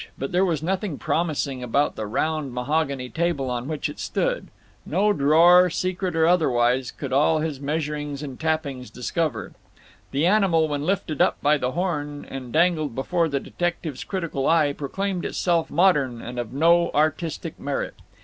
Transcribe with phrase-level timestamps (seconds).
[0.17, 4.47] But there was nothing promising about the round mahogany table on which it stood:
[4.83, 9.51] no drawer, secret or otherwise could all his measurings and tappings discover;
[10.09, 14.73] the animal, when lifted up by the horn and dangled before the detective's critical eye,
[14.73, 17.93] proclaimed itself modern and of no artistic merit.